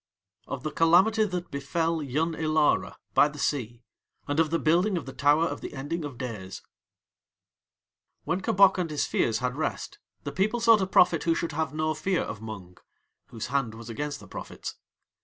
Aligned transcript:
OF 0.47 0.63
THE 0.63 0.71
CALAMITY 0.71 1.25
THAT 1.25 1.51
BEFEL 1.51 2.01
YUN 2.01 2.33
ILARA 2.33 2.97
BY 3.13 3.27
THE 3.27 3.37
SEA, 3.37 3.83
AND 4.27 4.39
OF 4.39 4.49
THE 4.49 4.57
BUILDING 4.57 4.97
OF 4.97 5.05
THE 5.05 5.13
TOWER 5.13 5.45
OF 5.45 5.61
THE 5.61 5.75
ENDING 5.75 6.05
OF 6.05 6.17
DAYS 6.17 6.63
When 8.23 8.41
Kabok 8.41 8.79
and 8.79 8.89
his 8.89 9.05
fears 9.05 9.37
had 9.37 9.55
rest 9.55 9.99
the 10.23 10.31
people 10.31 10.59
sought 10.59 10.81
a 10.81 10.87
prophet 10.87 11.25
who 11.25 11.35
should 11.35 11.51
have 11.51 11.71
no 11.75 11.93
fear 11.93 12.23
of 12.23 12.41
Mung, 12.41 12.79
whose 13.27 13.49
hand 13.53 13.75
was 13.75 13.91
against 13.91 14.19
the 14.19 14.27
prophets. 14.27 14.73